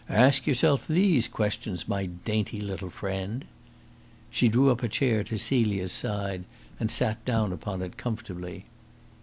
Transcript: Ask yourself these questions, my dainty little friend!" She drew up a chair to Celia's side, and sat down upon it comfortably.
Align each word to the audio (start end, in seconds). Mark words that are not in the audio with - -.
Ask 0.09 0.47
yourself 0.47 0.87
these 0.87 1.27
questions, 1.27 1.87
my 1.87 2.07
dainty 2.07 2.59
little 2.59 2.89
friend!" 2.89 3.45
She 4.31 4.47
drew 4.49 4.71
up 4.71 4.81
a 4.81 4.87
chair 4.87 5.23
to 5.25 5.37
Celia's 5.37 5.91
side, 5.93 6.45
and 6.79 6.89
sat 6.89 7.23
down 7.23 7.53
upon 7.53 7.83
it 7.83 7.97
comfortably. 7.97 8.65